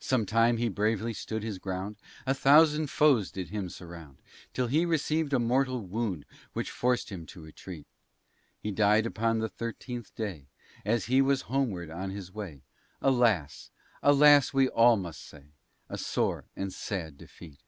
Some 0.00 0.24
time 0.24 0.56
he 0.56 0.70
bravely 0.70 1.12
stood 1.12 1.42
his 1.42 1.58
ground, 1.58 1.96
A 2.26 2.32
thousand 2.32 2.86
foes 2.86 3.30
did 3.30 3.50
him 3.50 3.68
surround, 3.68 4.16
Till 4.54 4.66
he 4.66 4.86
received 4.86 5.34
a 5.34 5.38
mortal 5.38 5.82
wound, 5.86 6.24
Which 6.54 6.70
forc'd 6.70 7.10
him 7.10 7.26
to 7.26 7.42
retreat. 7.42 7.86
He 8.58 8.70
dy'd 8.70 9.04
upon 9.04 9.40
the 9.40 9.48
thirteenth 9.50 10.14
day, 10.14 10.46
As 10.86 11.04
he 11.04 11.20
was 11.20 11.42
home 11.52 11.68
ward 11.68 11.90
on 11.90 12.08
his 12.08 12.32
way; 12.32 12.62
Alas! 13.02 13.70
alas! 14.02 14.54
we 14.54 14.68
all 14.68 14.96
must 14.96 15.22
say, 15.22 15.48
A 15.90 15.98
sore 15.98 16.46
and 16.56 16.72
sad 16.72 17.18
defeat. 17.18 17.58